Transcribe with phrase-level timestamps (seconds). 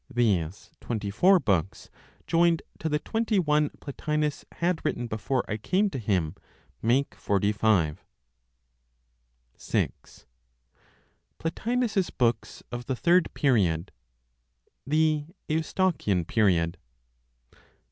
[0.11, 1.91] These twenty four books,
[2.25, 6.33] joined to the twenty one Plotinos had written before I came to him,
[6.81, 8.03] make forty five.
[9.59, 9.91] VI.
[11.37, 13.91] PLOTINOS'S BOOKS OF THE THIRD PERIOD
[14.87, 16.77] (THE EUSTOCHIAN PERIOD).